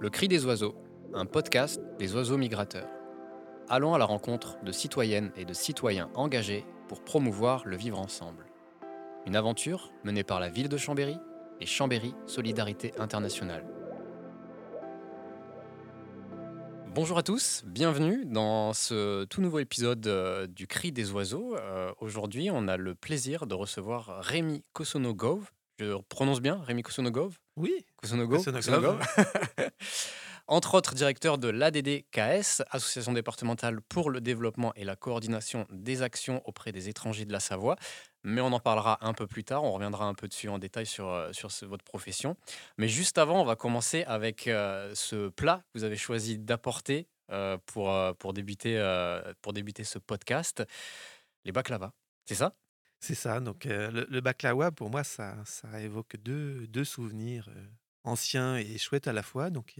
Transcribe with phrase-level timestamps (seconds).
[0.00, 0.76] Le cri des oiseaux,
[1.12, 2.88] un podcast des oiseaux migrateurs.
[3.68, 8.46] Allons à la rencontre de citoyennes et de citoyens engagés pour promouvoir le vivre ensemble.
[9.26, 11.16] Une aventure menée par la ville de Chambéry
[11.60, 13.66] et Chambéry Solidarité Internationale.
[16.94, 21.56] Bonjour à tous, bienvenue dans ce tout nouveau épisode euh, du Cri des oiseaux.
[21.56, 25.50] Euh, Aujourd'hui, on a le plaisir de recevoir Rémi Kosonogov.
[25.80, 27.36] Je prononce bien Rémi Kosonogov?
[27.58, 28.38] Oui, Kosonogov.
[30.50, 36.40] Entre autres, directeur de l'ADDKS, Association départementale pour le développement et la coordination des actions
[36.46, 37.76] auprès des étrangers de la Savoie.
[38.24, 40.86] Mais on en parlera un peu plus tard, on reviendra un peu dessus en détail
[40.86, 42.34] sur, euh, sur ce- votre profession.
[42.78, 47.08] Mais juste avant, on va commencer avec euh, ce plat que vous avez choisi d'apporter
[47.30, 48.78] euh, pour, euh, pour, débuter,
[49.42, 50.64] pour débuter ce podcast,
[51.44, 51.92] les baklava.
[52.24, 52.54] C'est ça?
[53.00, 53.40] C'est ça.
[53.40, 57.48] Donc le, le baklawa, pour moi, ça, ça évoque deux, souvenirs
[58.04, 59.50] anciens et chouettes à la fois.
[59.50, 59.76] Donc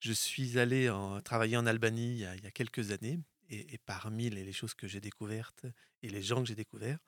[0.00, 0.92] je suis allé
[1.24, 3.20] travailler en Albanie il y a, quelques années.
[3.50, 5.66] Et, parmi les, choses que j'ai découvertes
[6.02, 6.98] et les gens que j'ai découverts,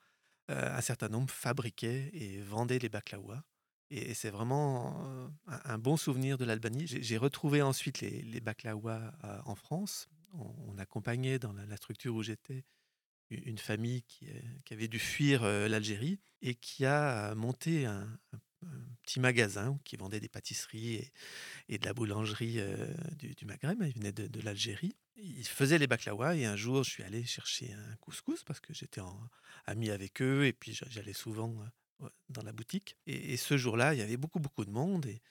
[0.47, 3.43] un certain nombre fabriquaient et vendaient les baklawas.
[3.89, 6.87] Et, c'est vraiment un, bon souvenir de l'Albanie.
[6.87, 10.09] J'ai retrouvé ensuite les, les baklawas euh, en France.
[10.33, 12.63] On, accompagnait dans la, structure où j'étais
[13.29, 17.85] une famille qui, euh, qui avait dû fuir euh, l'Algérie et qui a euh, monté
[17.85, 18.07] un,
[19.03, 21.11] petit magasin qui vendait des pâtisseries
[21.69, 22.59] et, de la boulangerie
[23.17, 23.81] du, Maghreb.
[23.83, 24.97] Il venait de, l'Algérie.
[25.15, 28.73] Ils faisaient les baklawas et un jour, je suis allé chercher un couscous parce que
[28.73, 28.99] j'étais
[29.67, 31.55] ami avec eux et puis j'a- j'allais souvent
[32.29, 32.97] dans la boutique.
[33.05, 35.21] Et, ce jour-là, il y avait beaucoup, beaucoup de monde et,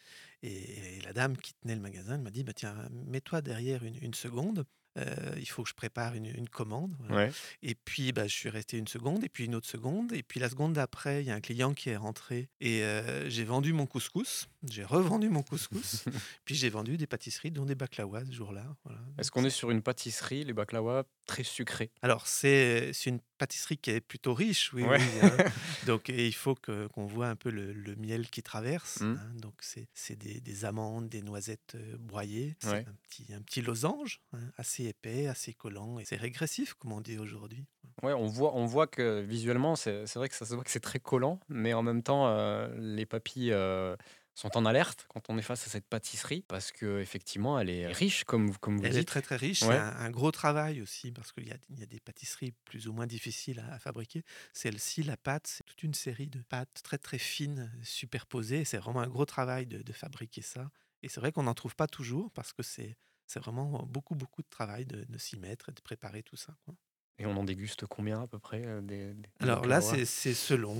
[1.02, 4.64] la dame qui tenait le magasin m'a dit, bah, tiens, mets-toi derrière une seconde.
[4.96, 6.94] Euh, il faut que je prépare une, une commande.
[7.00, 7.26] Voilà.
[7.26, 7.32] Ouais.
[7.62, 10.40] Et puis, bah, je suis resté une seconde, et puis une autre seconde, et puis
[10.40, 13.72] la seconde d'après, il y a un client qui est rentré, et euh, j'ai vendu
[13.72, 16.04] mon couscous, j'ai revendu mon couscous,
[16.44, 18.64] puis j'ai vendu des pâtisseries, dont des baklawas ce jour-là.
[18.84, 19.00] voilà.
[19.18, 23.90] Est-ce qu'on est sur une pâtisserie, les baklava, très sucrés Alors, c'est une pâtisserie qui
[23.90, 24.98] est plutôt riche, oui, Ouais.
[24.98, 25.20] oui.
[25.28, 25.36] hein.
[25.86, 29.00] Donc, et il faut qu'on voit un peu le, le miel qui traverse.
[29.00, 29.04] Mm.
[29.20, 29.30] hein.
[29.40, 32.56] Donc, c'est des, des amandes, des noisettes euh, broyées.
[32.60, 32.84] C'est Ouais.
[32.88, 37.00] un, petit, un petit losange, hein, assez épais, assez collant, et c'est régressif, comme on
[37.00, 37.64] dit aujourd'hui.
[38.02, 40.70] Ouais, on voit, on voit que visuellement, c'est c'est vrai que ça se voit que
[40.70, 43.96] c'est très collant, mais en même temps, euh, les papilles euh,
[44.36, 47.86] sont en alerte quand on est face à cette pâtisserie, parce que effectivement, elle est
[47.88, 49.08] riche, comme, vous- comme vous Elle est dites.
[49.08, 49.62] très très riche.
[49.62, 49.68] Ouais.
[49.68, 51.48] C'est un, un gros travail aussi parce qu'il y
[51.80, 54.22] y a des pâtisseries plus ou moins difficiles à, à fabriquer.
[54.52, 58.64] Celle-ci, la pâte, c'est toute une série de pâtes très très fines superposées.
[58.64, 60.70] C'est vraiment un gros travail de, de fabriquer ça.
[61.02, 62.96] Et c'est vrai qu'on n'en trouve pas toujours parce que c'est
[63.28, 66.54] c'est vraiment beaucoup beaucoup de travail de, de s'y mettre et de préparer tout ça.
[66.64, 66.74] quoi.
[67.18, 70.04] Et on en déguste combien à peu près euh, des, des- des Alors là, c'est
[70.34, 70.76] selon.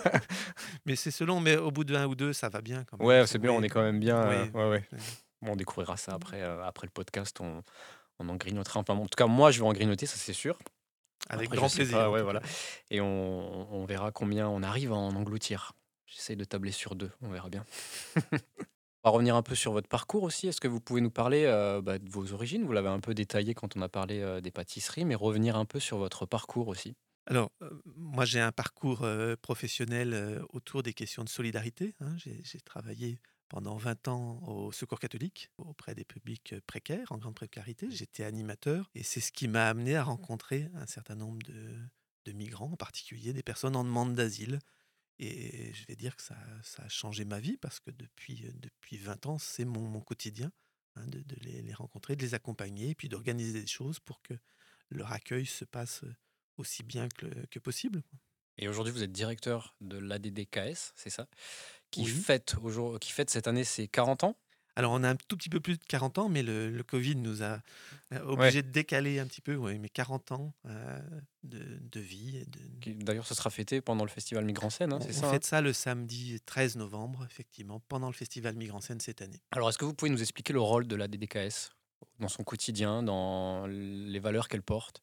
[0.86, 3.06] mais c'est selon, mais au bout d'un ou deux, ça va bien quand même.
[3.06, 4.16] Ouais, c'est bien, on est quand même bien.
[4.22, 4.84] euh, ouais, ouais.
[5.40, 7.40] Bon, on découvrira ça après, euh, après le podcast.
[7.40, 7.62] On,
[8.18, 8.80] on en grignotera.
[8.80, 10.58] Enfin, en tout cas, moi, je vais en grignoter, ça c'est sûr.
[11.28, 11.96] Avec Après, grand plaisir.
[11.96, 12.42] pas, ouais, voilà.
[12.90, 15.72] Et on, on verra combien on arrive à en engloutir.
[16.06, 17.64] J'essaye de tabler sur deux, on verra bien.
[19.04, 20.46] On va revenir un peu sur votre parcours aussi.
[20.46, 22.64] Est-ce que vous pouvez nous parler euh, bah, de vos origines?
[22.64, 25.64] Vous l'avez un peu détaillé quand on a parlé euh, des pâtisseries, mais revenir un
[25.64, 26.94] peu sur votre parcours aussi.
[27.26, 29.04] Alors, euh, moi, j'ai un parcours
[29.40, 31.94] professionnel autour des questions de solidarité.
[32.00, 32.16] hein.
[32.16, 33.18] J'ai travaillé
[33.48, 37.88] pendant 20 ans au Secours catholique, auprès des publics précaires, en grande précarité.
[37.90, 42.70] J'étais animateur et c'est ce qui m'a amené à rencontrer un certain nombre de migrants,
[42.72, 44.60] en particulier des personnes en demande d'asile.
[45.18, 48.52] Et je vais dire que ça, ça a changé ma vie parce que depuis, euh,
[48.54, 50.52] depuis 20 ans, c'est mon, mon quotidien
[50.96, 54.22] hein, de, de les, les rencontrer, de les accompagner et puis d'organiser des choses pour
[54.22, 54.34] que
[54.90, 56.14] leur accueil se passe euh,
[56.56, 58.02] aussi bien que, que possible.
[58.58, 61.26] Et aujourd'hui, vous êtes directeur de l'ADDKS, c'est ça?
[61.90, 62.06] Qui, Oui.
[62.06, 62.56] fête
[63.00, 64.36] qui fête cette année ses 40 ans?
[64.74, 67.16] Alors, on a un tout petit peu plus de 40 ans, mais le, le Covid
[67.16, 67.60] nous a
[68.12, 70.98] euh, obligés de décaler un petit peu, ouais, mais 40 ans euh,
[71.42, 72.44] de, de vie.
[72.46, 75.28] de- D'ailleurs, ce sera fêté pendant le festival Migrant Scène, hein, on c'est on ça
[75.28, 75.32] hein?
[75.32, 79.40] fête ça le samedi 13 novembre, effectivement, pendant le festival Migrant Scène cette année.
[79.50, 81.70] Alors, est-ce que vous pouvez nous expliquer le rôle de l'ADDKS
[82.18, 85.02] dans son quotidien, dans les valeurs qu'elle porte?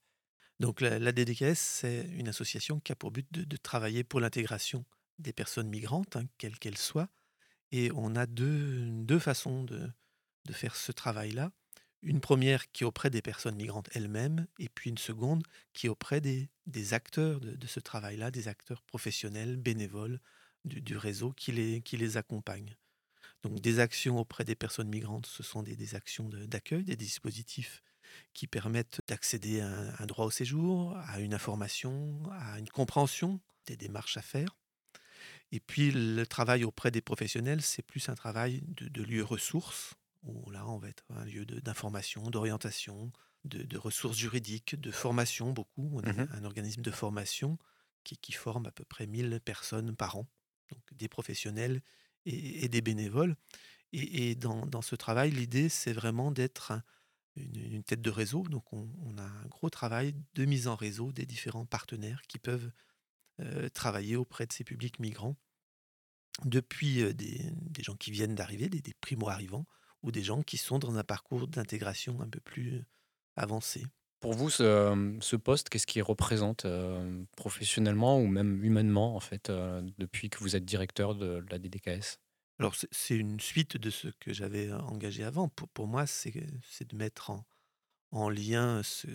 [0.60, 4.20] Donc, la, la DDKS, c'est une association qui a pour but de, de travailler pour
[4.20, 4.84] l'intégration
[5.18, 7.08] des personnes migrantes, hein, quelles qu'elles soient.
[7.71, 9.89] Et on a deux, façons de,
[10.45, 11.51] de faire ce travail-là.
[12.01, 15.44] Une première qui est auprès des personnes migrantes elles-mêmes, et puis une seconde
[15.74, 16.50] qui est auprès des,
[16.94, 20.19] acteurs de, ce travail-là, des acteurs professionnels, bénévoles
[20.63, 22.75] du, réseau qui les, qui accompagnent.
[23.44, 27.83] Donc des actions auprès des personnes migrantes, ce sont des, actions d'accueil, des dispositifs
[28.33, 33.77] qui permettent d'accéder à un droit au séjour, à une information, à une compréhension des
[33.77, 34.59] démarches à faire.
[35.51, 39.96] Et puis le travail auprès des professionnels, c'est plus un travail de, de lieu ressources
[40.24, 43.12] où là, on va être un lieu d'information, d'orientation,
[43.46, 45.90] de, ressources juridiques, de formation, beaucoup.
[45.94, 47.57] On est Mmh un organisme de formation
[48.04, 50.28] qui, qui, forme à peu près 1000 personnes par an,
[50.72, 51.81] donc des professionnels
[52.25, 53.36] et, des bénévoles.
[53.92, 56.74] Et, dans, ce travail, l'idée, c'est vraiment d'être
[57.36, 58.44] une, tête de réseau.
[58.44, 62.72] Donc, on, a un gros travail de mise en réseau des différents partenaires qui peuvent
[63.74, 65.36] travailler auprès de ces publics migrants,
[66.46, 69.66] depuis euh, des, gens qui viennent d'arriver, des, des primo-arrivants,
[70.02, 72.86] ou des gens qui sont dans un parcours d'intégration un peu plus
[73.36, 73.86] avancé.
[74.22, 79.52] Pour vous, ce, poste, qu'est-ce qu'il représente euh, professionnellement ou même humainement, en fait,
[79.98, 82.20] depuis que vous êtes directeur de la DDKS
[82.62, 85.48] alors, c'est une suite de ce que j'avais engagé avant.
[85.48, 87.46] Pour, pour moi, c'est de mettre en,
[88.12, 89.08] en lien ce,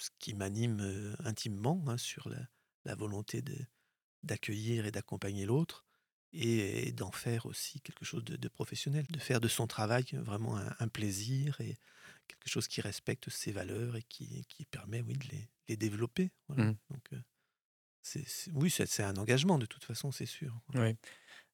[0.00, 2.40] ce qui m'anime intimement hein, sur la,
[2.84, 3.42] la volonté
[4.22, 5.84] d'accueillir et d'accompagner l'autre
[6.32, 10.88] et, d'en faire aussi quelque chose de, professionnel, de faire de son travail vraiment un,
[10.88, 11.76] plaisir et
[12.28, 16.30] quelque chose qui respecte ses valeurs et qui, qui permet oui, de les, les développer.
[16.48, 16.72] Mmh.
[16.90, 17.10] Donc,
[18.02, 18.24] c'est,
[18.54, 20.60] oui, c'est, un engagement de toute façon, c'est sûr.
[20.74, 20.96] Oui.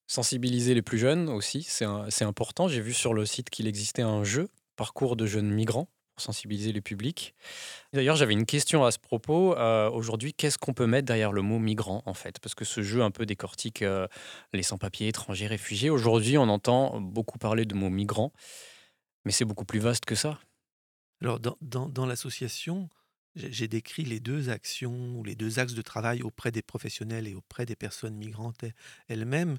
[0.06, 2.68] Sensibiliser les plus jeunes aussi, c'est important.
[2.68, 6.80] J'ai vu sur le site qu'il existait un jeu, Parcours de jeunes migrants, sensibiliser les
[6.80, 7.34] publics.
[7.92, 9.56] D'ailleurs, j'avais une question à ce propos.
[9.56, 12.38] Euh, aujourd'hui, qu'est-ce qu'on peut mettre derrière le mot migrant, en fait?
[12.40, 14.06] Parce que ce jeu un peu décortique euh,
[14.52, 15.90] les sans-papiers, étrangers, réfugiés.
[15.90, 18.32] Aujourd'hui, on entend beaucoup parler de mots migrants,
[19.24, 20.38] mais c'est beaucoup plus vaste que ça.
[21.20, 22.88] Alors, dans, dans l'association,
[23.34, 27.34] j'ai décrit les deux actions ou les deux axes de travail auprès des professionnels et
[27.34, 28.64] auprès des personnes migrantes
[29.08, 29.58] elles-mêmes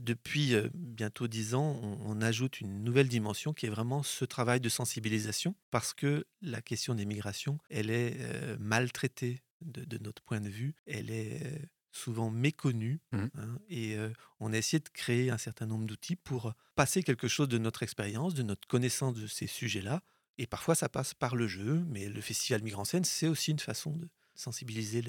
[0.00, 4.68] depuis bientôt dix ans, on, ajoute une nouvelle dimension qui est vraiment ce travail de
[4.68, 8.16] sensibilisation, parce que la question des migrations, elle est
[8.58, 13.18] maltraitée de, notre point de vue, elle est souvent méconnue, mmh.
[13.34, 13.96] hein, et
[14.40, 17.82] on a essayé de créer un certain nombre d'outils pour passer quelque chose de notre
[17.82, 20.02] expérience, de notre connaissance de ces sujets-là,
[20.38, 23.58] et parfois ça passe par le jeu, mais le Festival Migrants Scène, c'est aussi une
[23.58, 25.02] façon de sensibiliser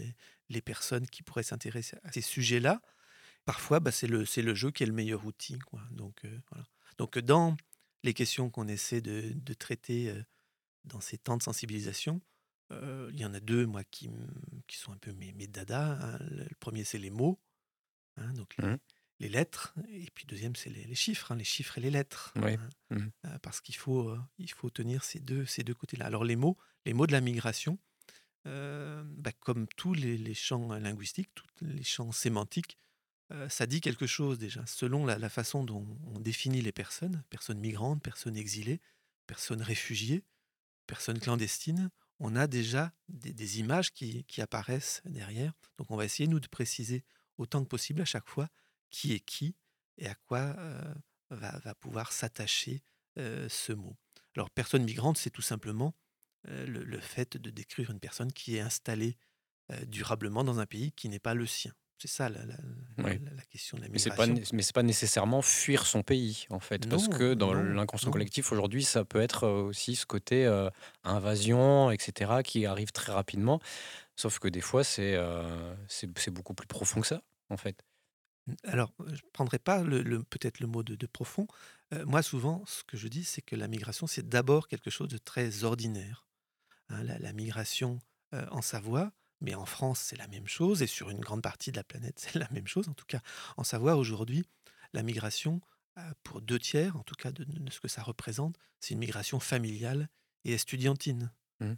[0.50, 2.81] les personnes qui pourraient s'intéresser à ces sujets-là
[3.49, 5.57] parfois, bah, c'est le, le jeu qui est le meilleur outil.
[5.57, 5.81] Quoi.
[5.89, 6.67] Donc, euh, voilà.
[6.99, 7.57] Donc, dans
[8.03, 10.21] les questions qu'on essaie de, de traiter euh,
[10.83, 12.21] dans ces temps de sensibilisation,
[12.71, 14.07] euh, il y en a deux, moi, qui,
[14.67, 15.97] qui sont un peu mes, mes dadas.
[15.99, 16.19] Hein.
[16.29, 17.39] Le, premier, c'est les mots,
[18.17, 18.77] hein, donc les, mmh.
[19.21, 19.73] les, lettres.
[19.93, 22.31] Et puis, le deuxième, c'est les, les, chiffres, hein, les chiffres et les lettres.
[22.91, 23.07] Mmh.
[23.41, 26.05] parce qu'il faut, il faut tenir ces deux, ces deux côtés-là.
[26.05, 26.55] Alors, les mots,
[26.85, 27.79] les mots de la migration,
[28.45, 32.77] bah, comme tous les, les champs linguistiques, tous les champs sémantiques,
[33.47, 38.01] ça dit quelque chose déjà, selon la, façon dont on définit les personnes, personnes migrantes,
[38.01, 38.81] personnes exilées,
[39.27, 40.23] personnes réfugiées,
[40.87, 45.53] personnes clandestines, on a déjà des, images qui, apparaissent derrière.
[45.77, 47.03] Donc on va essayer, nous, de préciser
[47.37, 48.49] autant que possible à chaque fois
[48.89, 49.55] qui est qui
[49.97, 50.55] et à quoi
[51.29, 52.81] va, pouvoir s'attacher
[53.15, 53.95] ce mot.
[54.35, 55.95] Alors, personne migrante, c'est tout simplement
[56.45, 59.17] le, fait de décrire une personne qui est installée
[59.85, 61.73] durablement dans un pays qui n'est pas le sien.
[61.99, 62.39] C'est ça la,
[63.49, 64.33] question de la migration.
[64.33, 66.87] Mais ce n'est pas, nécessairement fuir son pays, en fait.
[66.87, 70.69] parce que dans l'inconscient collectif, aujourd'hui, ça peut être euh, aussi ce côté euh,
[71.03, 73.59] invasion, etc., qui arrive très rapidement.
[74.15, 75.75] Sauf que des fois, c'est euh,
[76.31, 77.83] beaucoup plus profond que ça, en fait.
[78.63, 81.47] Alors, je ne prendrai pas le, peut-être le mot de, profond.
[82.05, 85.17] moi, souvent, ce que je dis, c'est que la migration, c'est d'abord quelque chose de
[85.17, 86.25] très ordinaire.
[86.87, 87.99] Hein, la, migration
[88.31, 91.77] en Savoie, mais en France, c'est la même chose, et sur une grande partie de
[91.77, 92.89] la planète, c'est la même chose.
[92.89, 93.21] En tout cas,
[93.57, 94.45] en savoir aujourd'hui,
[94.93, 95.61] la migration,
[95.97, 99.39] euh, pour deux tiers, en tout cas de, ce que ça représente, c'est une migration
[99.39, 100.09] familiale
[100.45, 101.31] et estudiantine.
[101.59, 101.73] Mmh.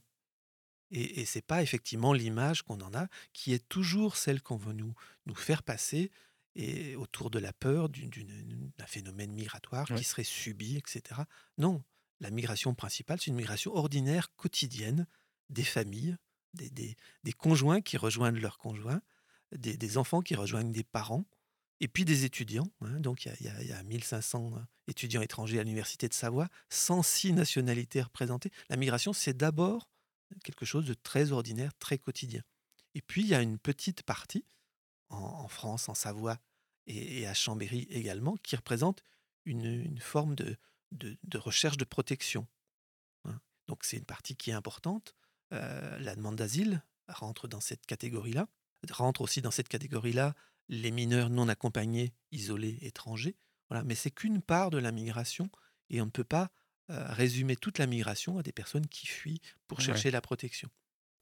[0.91, 4.57] Et, et ce n'est pas effectivement l'image qu'on en a, qui est toujours celle qu'on
[4.57, 4.93] veut nous,
[5.25, 6.11] nous faire passer,
[6.55, 11.21] et autour de la peur d'un phénomène migratoire qui serait subi, etc.
[11.57, 11.83] Non,
[12.19, 15.07] la migration principale, c'est une migration ordinaire, quotidienne,
[15.49, 16.17] des familles,
[16.53, 16.95] des,
[17.33, 19.01] conjoints qui rejoignent leurs conjoints,
[19.55, 21.25] des, enfants qui rejoignent des parents,
[21.79, 22.71] et puis des étudiants.
[22.81, 22.99] Hein.
[22.99, 24.53] donc il y, y, a 1500
[24.87, 28.51] étudiants étrangers à l'Université de Savoie, 106 nationalités représentées.
[28.69, 29.89] La migration, c'est d'abord
[30.43, 32.43] quelque chose de très ordinaire, très quotidien.
[32.93, 34.45] Et puis il y a une petite partie,
[35.09, 36.39] en, France, en Savoie
[36.87, 39.03] et, à Chambéry également, qui représente
[39.45, 40.57] une, forme de,
[40.91, 42.47] de, recherche de protection.
[43.25, 43.39] Hein.
[43.67, 45.15] Donc c'est une partie qui est importante.
[45.53, 48.47] Euh, la demande d'asile rentre dans cette catégorie-là.
[48.89, 50.35] Rentre aussi dans cette catégorie-là
[50.69, 53.35] les mineurs non accompagnés, isolés, étrangers.
[53.69, 53.83] Voilà.
[53.83, 55.49] Mais c'est qu'une part de la migration
[55.89, 56.51] et on ne peut pas
[56.89, 60.69] euh, résumer toute la migration à des personnes qui fuient pour chercher la protection.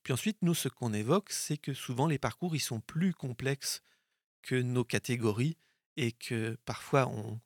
[0.04, 3.84] Puis ensuite, nous, ce qu'on évoque, c'est que souvent les parcours, ils sont plus complexes
[4.42, 5.58] que nos catégories
[5.98, 7.42] et que parfois on,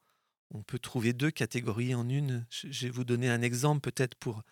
[0.53, 2.45] on peut trouver deux catégories en une.
[2.49, 4.43] Je vais vous donner un exemple peut-être pour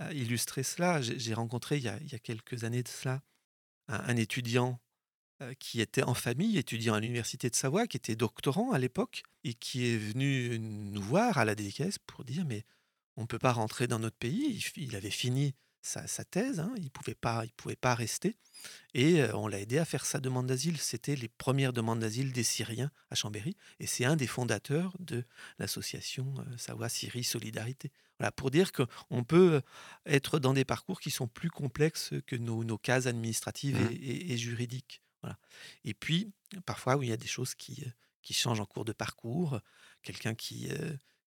[0.00, 1.00] euh, illustrer cela.
[1.02, 3.22] J'ai rencontré il y, a, quelques années de cela
[3.88, 4.80] un, étudiant
[5.42, 9.24] euh, qui était en famille, étudiant à l'université de Savoie, qui était doctorant à l'époque
[9.42, 12.64] et qui est venu nous voir à la DKS pour dire mais
[13.16, 14.64] on ne peut pas rentrer dans notre pays.
[14.76, 18.36] Il, avait fini sa, thèse, hein, il ne pouvait, pas, il pouvait pas rester.
[18.94, 20.78] Et on l'a aidé à faire sa demande d'asile.
[20.78, 23.56] C'était les premières demandes d'asile des Syriens à Chambéry.
[23.78, 25.24] Et c'est un des fondateurs de
[25.58, 27.92] l'association Savoie-Syrie Solidarité.
[28.18, 29.62] Voilà, pour dire qu'on peut
[30.04, 33.96] être dans des parcours qui sont plus complexes que nos, cases administratives mmh.
[34.02, 35.02] et, juridiques.
[35.22, 35.38] Voilà.
[35.84, 36.30] Et puis,
[36.66, 37.82] parfois, il y a des choses qui,
[38.20, 39.60] qui changent en cours de parcours.
[40.02, 40.68] Quelqu'un qui,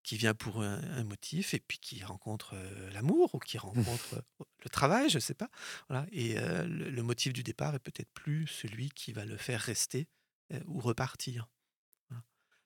[0.04, 2.56] qui vient pour un, motif et puis qui rencontre
[2.92, 4.24] l'amour ou qui rencontre
[4.64, 5.50] le travail, je ne sais pas.
[5.90, 6.06] Voilà.
[6.12, 10.08] Et le, motif du départ est peut-être plus celui qui va le faire rester
[10.68, 11.48] ou repartir.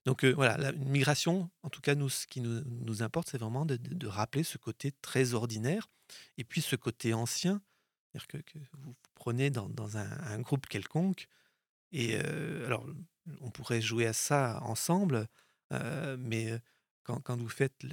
[0.06, 4.08] Donc voilà, la migration, en tout cas, nous, ce qui nous, importe, c'est vraiment de,
[4.08, 5.89] rappeler ce côté très ordinaire
[6.38, 7.62] et puis ce côté ancien.
[8.13, 11.27] C'est-à-dire que, vous prenez dans, un, un, groupe quelconque
[11.91, 12.17] et
[12.65, 12.86] alors
[13.41, 15.27] on pourrait jouer à ça ensemble,
[15.72, 16.60] mais
[17.07, 17.83] quand, vous faites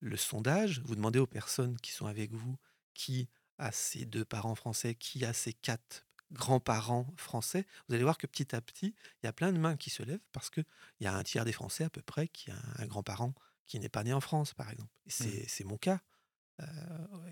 [0.00, 2.56] le, sondage, vous demandez aux personnes qui sont avec vous
[2.94, 3.28] qui
[3.58, 8.26] a ses deux parents français, qui a ses quatre grands-parents français, vous allez voir que
[8.26, 10.64] petit à petit, il y a plein de mains qui se lèvent parce qu'il
[11.00, 13.32] y a un tiers des Français à peu près qui a un grand-parent
[13.66, 14.92] qui n'est pas né en France, par exemple.
[15.06, 15.24] Mmh.
[15.46, 16.00] C'est mon cas.
[16.60, 16.66] Euh,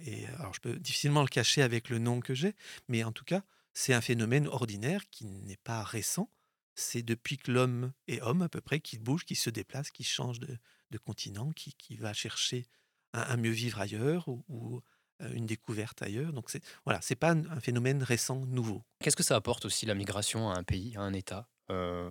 [0.04, 2.54] et alors, je peux difficilement le cacher avec le nom que j'ai,
[2.88, 3.42] mais en tout cas,
[3.72, 6.30] c'est un phénomène ordinaire qui n'est pas récent.
[6.74, 10.06] C'est depuis que l'homme est homme, à peu près, qu'il bouge, qu'il se déplace, qu'il
[10.06, 10.58] change de,
[10.94, 12.66] de continent qui, qui va chercher
[13.12, 14.80] un, mieux vivre ailleurs ou,
[15.22, 16.32] euh, une découverte ailleurs.
[16.32, 18.82] Donc c'est voilà, c'est pas un phénomène récent, nouveau.
[19.00, 21.48] Qu'est-ce que ça apporte aussi la migration à un pays, à un État?
[21.70, 22.10] Euh,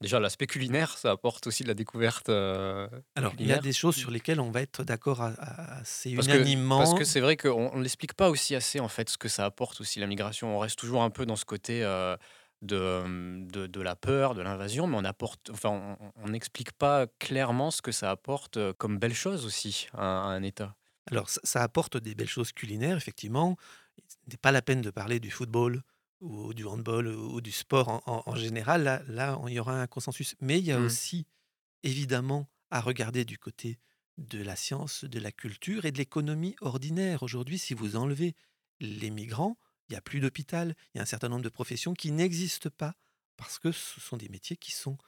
[0.00, 2.28] Déjà, l'aspect culinaire, ça apporte aussi de la découverte.
[2.28, 6.26] Euh, Alors, il y a des choses sur lesquelles on va être d'accord assez parce
[6.26, 6.78] unanimement.
[6.78, 9.28] Que, parce que c'est vrai qu'on ne l'explique pas aussi assez, en fait, ce que
[9.28, 10.56] ça apporte aussi la migration.
[10.56, 11.84] On reste toujours un peu dans ce côté
[12.62, 17.82] de, de, la peur, de l'invasion, mais on apporte, enfin, on n'explique pas clairement ce
[17.82, 20.74] que ça apporte comme belle chose aussi à, un État.
[21.10, 23.56] Alors, ça, apporte des belles choses culinaires, effectivement.
[24.08, 25.82] Ce n'est pas la peine de parler du football
[26.20, 28.82] ou du handball ou du sport en, général.
[28.82, 30.34] Là, là, il y aura un consensus.
[30.40, 30.84] Mais il y a mmh.
[30.84, 31.26] aussi,
[31.82, 33.78] évidemment, à regarder du côté
[34.18, 37.22] de la science, de la culture et de l'économie ordinaire.
[37.22, 38.34] Aujourd'hui, si vous enlevez
[38.80, 39.56] les migrants,
[39.88, 42.70] il n'y a plus d'hôpital, il y a un certain nombre de professions qui n'existent
[42.76, 42.94] pas
[43.36, 44.98] parce que ce sont des métiers qui sont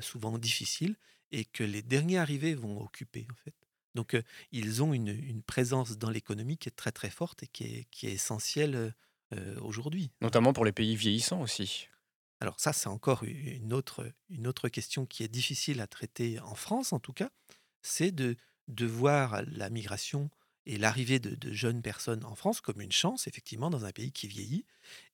[0.00, 0.96] souvent difficiles
[1.32, 3.54] et que les derniers arrivés vont occuper en fait.
[3.94, 4.16] Donc
[4.52, 8.06] ils ont une, présence dans l'économie qui est très très forte et qui est, qui
[8.06, 8.94] est essentielle
[9.60, 10.12] aujourd'hui.
[10.20, 11.88] Notamment pour les pays vieillissants aussi.
[12.40, 16.54] Alors ça, c'est encore une autre, une autre question qui est difficile à traiter en
[16.54, 17.30] France en tout cas,
[17.82, 18.36] c'est de,
[18.68, 20.30] de voir la migration
[20.66, 24.28] et l'arrivée de, jeunes personnes en France comme une chance, effectivement, dans un pays qui
[24.28, 24.64] vieillit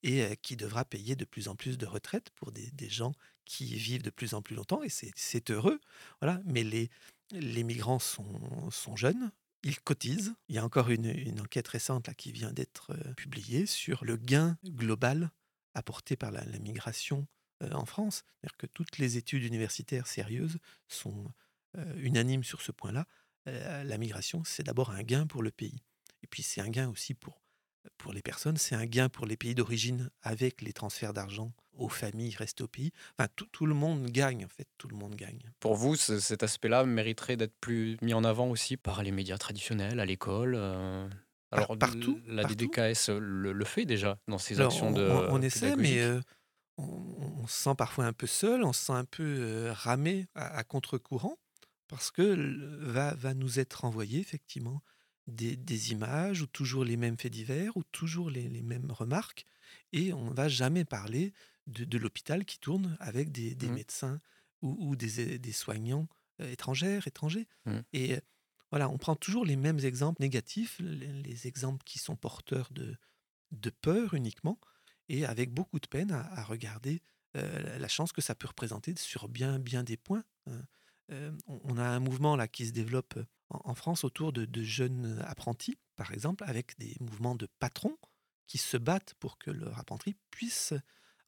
[0.02, 3.12] et qui devra payer de plus en plus de retraites pour des, gens
[3.44, 5.80] qui vivent de plus en plus longtemps, et c'est heureux.
[6.20, 6.40] Voilà.
[6.44, 9.30] Mais les, migrants sont, jeunes,
[9.62, 10.34] ils cotisent.
[10.48, 14.58] Il y a encore une, enquête récente là, qui vient d'être publiée sur le gain
[14.64, 15.30] global
[15.74, 17.26] apporté par la, migration
[17.72, 18.24] en France.
[18.40, 21.32] C'est-à-dire que toutes les études universitaires sérieuses sont
[21.98, 23.06] unanimes sur ce point-là.
[23.48, 25.82] Euh, la migration, c'est d'abord un gain pour le pays.
[26.22, 27.40] Et puis c'est un gain aussi pour,
[27.98, 31.88] pour les personnes, c'est un gain pour les pays d'origine avec les transferts d'argent aux
[31.88, 32.90] familles restées au pays.
[33.18, 35.38] Enfin, tout, le monde gagne, en fait, tout le monde gagne.
[35.60, 40.00] Pour vous, cet aspect-là mériterait d'être plus mis en avant aussi par les médias traditionnels,
[40.00, 41.06] à l'école euh,
[41.50, 42.18] Alors, partout.
[42.26, 45.06] La DDKS le, fait déjà dans ses actions de.
[45.28, 46.18] On, essaie, mais euh,
[46.78, 51.36] on, se sent parfois un peu seul, on se sent un peu ramé à contre-courant
[51.88, 54.82] parce que va, va nous être envoyé effectivement
[55.26, 59.46] des, images ou toujours les mêmes faits divers ou toujours les, mêmes remarques
[59.92, 61.32] et on ne va jamais parler
[61.66, 63.72] de, l'hôpital qui tourne avec des, mmh.
[63.72, 64.20] médecins
[64.62, 67.48] ou, des, soignants étrangères, étrangers.
[67.66, 67.78] Mmh.
[67.92, 68.16] Et
[68.70, 72.96] voilà, on prend toujours les mêmes exemples négatifs, les, exemples qui sont porteurs de,
[73.50, 74.60] de peur uniquement
[75.08, 77.02] et avec beaucoup de peine à, regarder
[77.34, 80.24] la chance que ça peut représenter sur bien, bien des points.
[80.46, 80.62] Hein
[81.46, 83.18] on a un mouvement là qui se développe
[83.50, 87.96] en, France autour de, jeunes apprentis, par exemple, avec des mouvements de patrons
[88.46, 90.74] qui se battent pour que leur apprenti puisse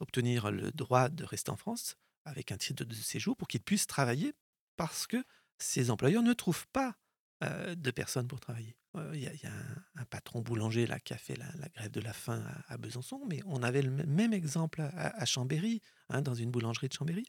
[0.01, 3.87] obtenir le droit de rester en France avec un titre de séjour pour qu'il puisse
[3.87, 4.35] travailler
[4.77, 5.25] parce que
[5.59, 6.97] ces employeurs ne trouvent pas
[7.41, 8.77] de personnes pour travailler.
[9.13, 9.53] Il y, a,
[9.95, 13.41] un, patron boulanger là qui a fait la, grève de la faim à, Besançon, mais
[13.47, 17.27] on avait le même exemple à, Chambéry, hein, dans une boulangerie de Chambéry.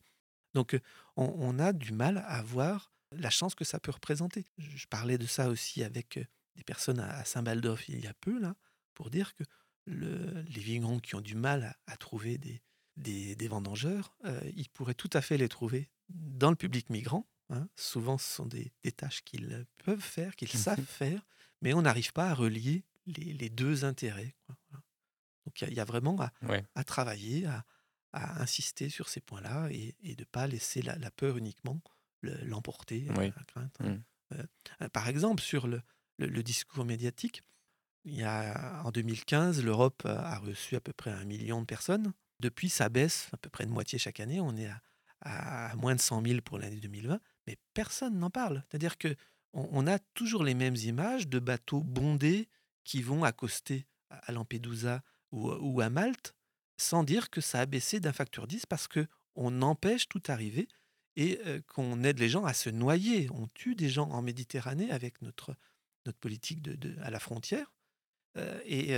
[0.53, 0.79] Donc,
[1.15, 4.45] on, a du mal à voir la chance que ça peut représenter.
[4.57, 6.19] Je parlais de ça aussi avec
[6.55, 8.55] des personnes à Saint-Baldolf il y a peu, là,
[8.93, 9.43] pour dire que
[9.85, 12.61] le, les vignerons qui ont du mal à, trouver des,
[12.97, 17.27] des, vendangeurs, euh, ils pourraient tout à fait les trouver dans le public migrant.
[17.49, 17.67] Hein.
[17.75, 21.25] Souvent, ce sont des, tâches qu'ils peuvent faire, qu'ils mmh savent faire,
[21.61, 24.35] mais on n'arrive pas à relier les, deux intérêts.
[25.45, 26.17] Donc il y, a vraiment
[26.75, 27.65] à, travailler, à,
[28.13, 31.81] insister sur ces points-là et, de ne pas laisser la, peur uniquement
[32.21, 33.77] l'emporter, la crainte.
[33.79, 33.87] Hein.
[33.87, 34.03] Mmh.
[34.33, 34.43] Euh,
[34.81, 35.81] euh, par exemple, sur le,
[36.17, 37.43] le, discours médiatique,
[38.05, 42.13] il y a, en 2015, l'Europe a reçu à peu près un million de personnes.
[42.39, 44.39] Depuis, ça baisse à peu près de moitié chaque année.
[44.39, 44.69] On est
[45.21, 48.63] à, moins de 100 000 pour l'année 2020, mais personne n'en parle.
[48.69, 49.15] C'est-à-dire que
[49.53, 52.47] on, a toujours les mêmes images de bateaux bondés
[52.83, 55.01] qui vont accoster à Lampedusa
[55.31, 56.35] ou, à Malte,
[56.79, 60.67] sans dire que ça a baissé d'un facteur 10 parce que on empêche tout arriver
[61.15, 63.29] et qu'on aide les gens à se noyer.
[63.31, 65.55] On tue des gens en Méditerranée avec notre,
[66.05, 67.73] notre politique de, à la frontière
[68.65, 68.95] et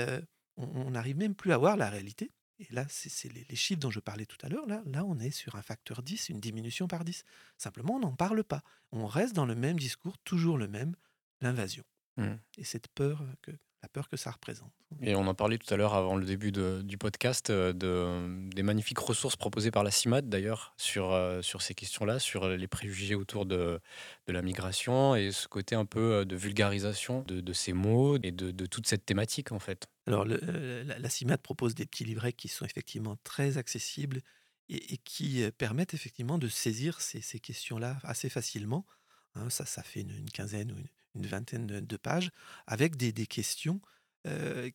[0.57, 2.31] on n'arrive même plus à voir la réalité.
[2.61, 4.67] Et là, c'est les, chiffres dont je parlais tout à l'heure.
[4.67, 7.23] Là, là, on est sur un facteur 10, une diminution par 10.
[7.57, 8.61] Simplement, on n'en parle pas.
[8.91, 10.95] On reste dans le même discours, toujours le même,
[11.41, 11.83] l'invasion.
[12.17, 12.33] Mmh.
[12.57, 14.71] Et cette peur que, la peur que ça représente.
[15.03, 18.61] Et on en parlait tout à l'heure avant le début du podcast, euh, de, des
[18.61, 23.15] magnifiques ressources proposées par la CIMAD d'ailleurs sur, euh, sur ces questions-là, sur les préjugés
[23.15, 23.79] autour de,
[24.27, 28.17] de, la migration et ce côté un peu euh, de vulgarisation de, de ces mots
[28.21, 29.87] et de, de, toute cette thématique en fait.
[30.05, 34.21] Alors la, CIMAD propose des petits livrets qui sont effectivement très accessibles
[34.69, 38.85] et, qui permettent effectivement de saisir ces, ces questions-là assez facilement.
[39.33, 42.29] Hein, ça, ça fait une, quinzaine ou une, une vingtaine de, pages,
[42.67, 43.81] avec des, questions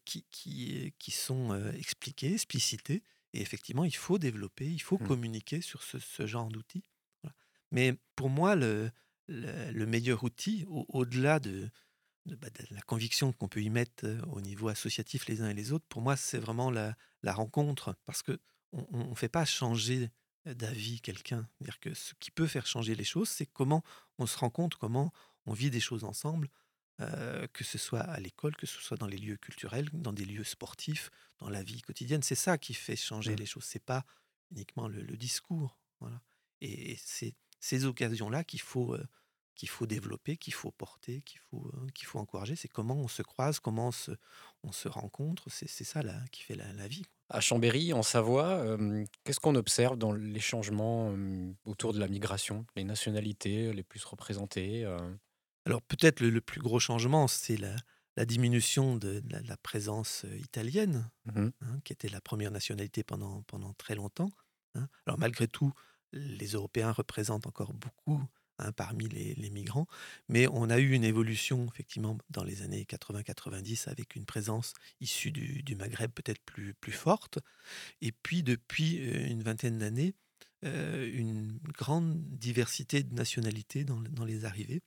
[0.05, 3.03] qui, qui, qui, sont expliquées, explicitées.
[3.33, 5.07] Et effectivement, il faut développer, il faut mmh.
[5.07, 6.85] communiquer sur ce, genre d'outils.
[7.71, 8.91] Mais pour moi, le,
[9.29, 11.69] le, meilleur outil, au-delà de,
[12.25, 15.73] bah, de, la conviction qu'on peut y mettre au niveau associatif les uns et les
[15.73, 17.97] autres, pour moi, c'est vraiment la, la, rencontre.
[18.05, 20.11] Parce qu'on ne fait pas changer
[20.45, 21.49] d'avis quelqu'un.
[21.61, 23.83] dire que ce qui peut faire changer les choses, c'est comment
[24.19, 25.13] on se rencontre, comment
[25.45, 26.49] on vit des choses ensemble,
[26.99, 30.45] que ce soit à l'école, que ce soit dans les lieux culturels, dans des lieux
[30.45, 32.23] sportifs, dans la vie quotidienne.
[32.23, 33.39] C'est ça qui fait changer mmh.
[33.39, 33.65] les choses.
[33.65, 34.05] C'est pas
[34.51, 35.79] uniquement le, discours.
[36.01, 36.21] Voilà.
[36.61, 38.97] Et, c'est ces occasions-là qu'il faut,
[39.57, 42.55] qu'il faut développer, qu'il faut porter, qu'il faut, qu'il faut encourager.
[42.55, 44.13] C'est comment on se croise, comment on se,
[44.63, 45.51] on se rencontre.
[45.51, 47.05] C'est, ça là, qui fait la, vie.
[47.29, 48.79] À Chambéry, en Savoie,
[49.25, 51.13] qu'est-ce qu'on observe dans les changements
[51.65, 52.67] autour de la migration?
[52.77, 54.87] Les nationalités les plus représentées
[55.67, 61.49] alors peut-être le, plus gros changement, c'est la, diminution de, la, présence euh, italienne, mmh
[61.61, 64.31] hein, qui était la première nationalité pendant, pendant très longtemps.
[64.77, 64.89] Hein.
[65.07, 65.73] Alors malgré tout,
[66.13, 68.23] les Européens représentent encore beaucoup
[68.59, 69.89] hein, parmi les, migrants,
[70.29, 75.33] mais on a eu une évolution effectivement dans les années 80-90 avec une présence issue
[75.33, 77.41] du, Maghreb peut-être plus, plus forte,
[78.01, 80.15] et puis depuis euh, une vingtaine d'années,
[80.65, 84.81] euh, une grande diversité de nationalités dans les arrivées.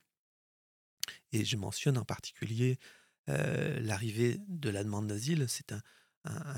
[1.32, 2.78] Et je mentionne en particulier
[3.26, 5.46] l'arrivée de la demande d'asile.
[5.48, 5.80] C'est un,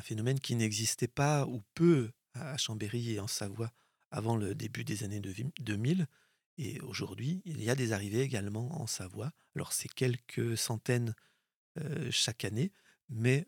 [0.03, 3.71] phénomène qui n'existait pas ou peu à Chambéry et en Savoie
[4.11, 6.07] avant le début des années 2000.
[6.59, 9.33] Et aujourd'hui, il y a des arrivées également en Savoie.
[9.55, 11.15] Alors c'est quelques centaines
[12.11, 12.73] chaque année,
[13.09, 13.47] mais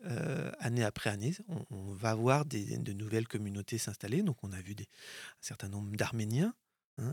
[0.59, 1.35] année après année,
[1.69, 4.21] on, va voir de nouvelles communautés s'installer.
[4.21, 6.53] Donc on a vu des, un certain nombre d'Arméniens.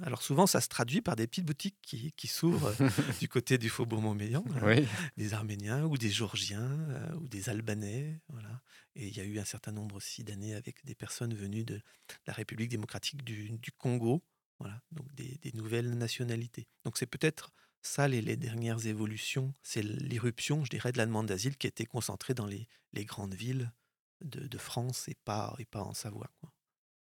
[0.03, 2.89] Alors souvent, ça se traduit par des petites boutiques qui, qui s'ouvrent euh,
[3.21, 4.77] du côté du faubourg Montmélian, hein.
[5.17, 8.21] des Arméniens ou des Georgiens euh, ou des Albanais.
[8.29, 8.63] Voilà.
[8.95, 11.81] Et il y a eu un certain nombre aussi d'années avec des personnes venues de
[12.27, 14.23] la République démocratique du, du Congo,
[14.61, 14.81] voilà.
[14.93, 16.69] donc des, des, nouvelles nationalités.
[16.85, 21.27] Donc c'est peut-être ça les, les, dernières évolutions, c'est l'irruption, je dirais, de la demande
[21.27, 23.73] d'asile qui était concentrée dans les, les grandes villes
[24.21, 26.31] de, de, France et pas, et pas en Savoie.
[26.41, 26.53] Quoi.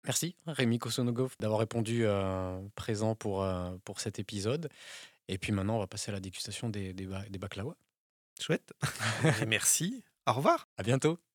[0.06, 4.70] Merci Rémi Kosonogov d'avoir répondu euh, présent pour, euh, pour cet épisode.
[5.30, 7.78] Et puis maintenant, on va passer à la dégustation des, des, des baklawas.
[8.39, 8.74] Chouette.
[9.48, 10.04] merci.
[10.28, 10.68] Au revoir.
[10.78, 11.24] À bientôt.